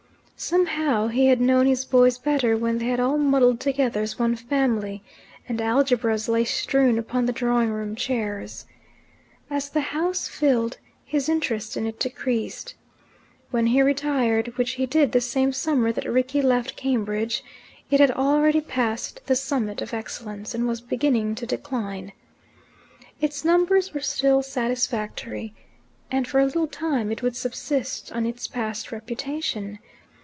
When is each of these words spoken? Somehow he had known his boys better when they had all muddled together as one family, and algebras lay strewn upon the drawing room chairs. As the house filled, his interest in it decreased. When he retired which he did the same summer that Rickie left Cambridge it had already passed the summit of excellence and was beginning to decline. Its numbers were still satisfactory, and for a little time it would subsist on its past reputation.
Somehow 0.43 1.05
he 1.09 1.27
had 1.27 1.39
known 1.39 1.67
his 1.67 1.85
boys 1.85 2.17
better 2.17 2.57
when 2.57 2.79
they 2.79 2.87
had 2.87 2.99
all 2.99 3.19
muddled 3.19 3.59
together 3.59 4.01
as 4.01 4.17
one 4.17 4.35
family, 4.35 5.03
and 5.47 5.61
algebras 5.61 6.27
lay 6.27 6.45
strewn 6.45 6.97
upon 6.97 7.27
the 7.27 7.31
drawing 7.31 7.69
room 7.69 7.95
chairs. 7.95 8.65
As 9.51 9.69
the 9.69 9.81
house 9.81 10.27
filled, 10.27 10.79
his 11.05 11.29
interest 11.29 11.77
in 11.77 11.85
it 11.85 11.99
decreased. 11.99 12.73
When 13.51 13.67
he 13.67 13.83
retired 13.83 14.57
which 14.57 14.71
he 14.71 14.87
did 14.87 15.11
the 15.11 15.21
same 15.21 15.53
summer 15.53 15.91
that 15.91 16.11
Rickie 16.11 16.41
left 16.41 16.75
Cambridge 16.75 17.43
it 17.91 17.99
had 17.99 18.09
already 18.09 18.61
passed 18.61 19.21
the 19.27 19.35
summit 19.35 19.79
of 19.79 19.93
excellence 19.93 20.55
and 20.55 20.67
was 20.67 20.81
beginning 20.81 21.35
to 21.35 21.45
decline. 21.45 22.13
Its 23.19 23.45
numbers 23.45 23.93
were 23.93 24.01
still 24.01 24.41
satisfactory, 24.41 25.53
and 26.09 26.27
for 26.27 26.39
a 26.39 26.45
little 26.45 26.65
time 26.65 27.11
it 27.11 27.21
would 27.21 27.35
subsist 27.35 28.11
on 28.11 28.25
its 28.25 28.47
past 28.47 28.91
reputation. 28.91 29.77